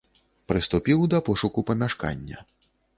[0.51, 2.37] Прыступіў да пошуку памяшкання.